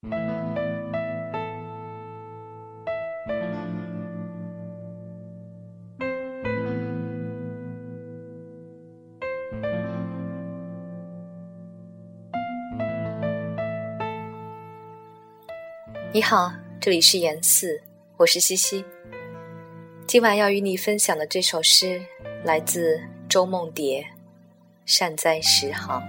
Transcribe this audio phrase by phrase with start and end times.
[0.00, 0.12] 你
[16.22, 17.82] 好，这里是言四，
[18.16, 18.84] 我是西西。
[20.06, 22.00] 今晚要与你分享的这首诗
[22.44, 24.02] 来自周梦蝶，
[24.86, 26.00] 《善哉十行》。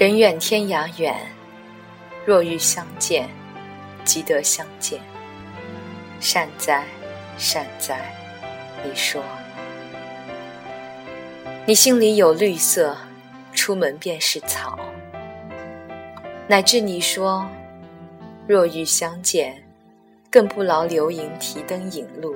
[0.00, 1.14] 人远天涯远，
[2.24, 3.28] 若欲相见，
[4.02, 4.98] 即得相见。
[6.20, 6.86] 善哉，
[7.36, 8.10] 善哉，
[8.82, 9.22] 你说，
[11.66, 12.96] 你心里有绿色，
[13.52, 14.78] 出门便是草。
[16.48, 17.46] 乃至你说，
[18.46, 19.62] 若欲相见，
[20.30, 22.34] 更不劳流萤提灯引路，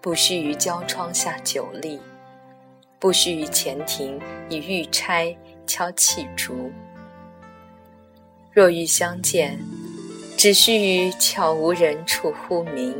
[0.00, 2.00] 不须于交窗下久立，
[2.98, 5.36] 不须于前庭以玉钗。
[5.68, 6.70] 敲泣竹。
[8.52, 9.58] 若欲相见，
[10.36, 12.94] 只须于悄无人处呼名，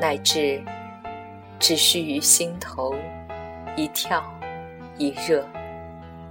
[0.00, 0.64] 乃至
[1.58, 2.94] 只须于心头
[3.76, 4.24] 一跳
[4.96, 5.46] 一热，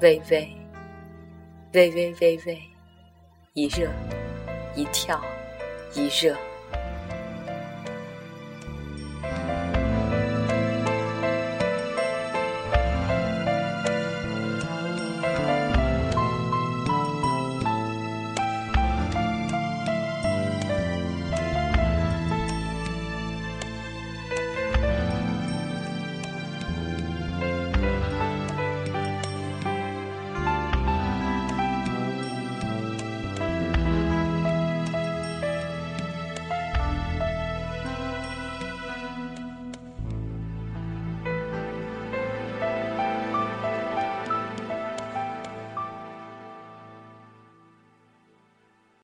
[0.02, 0.50] 微微
[1.74, 2.60] 微微微微
[3.54, 3.88] 一热
[4.76, 5.24] 一跳
[5.94, 6.36] 一热。